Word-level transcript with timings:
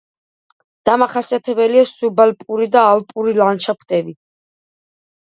დამახასიათებელია 0.89 1.83
სუბალპური 1.89 2.69
და 2.77 2.81
ალპური 2.95 3.35
ლანდშაფტები. 3.41 4.17